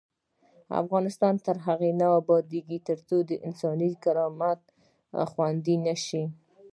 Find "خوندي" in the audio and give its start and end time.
5.31-5.75